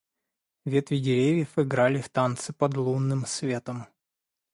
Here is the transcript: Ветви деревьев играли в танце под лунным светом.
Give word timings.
Ветви 0.65 0.97
деревьев 0.99 1.59
играли 1.59 2.01
в 2.01 2.09
танце 2.09 2.53
под 2.53 2.75
лунным 2.75 3.23
светом. 3.27 3.85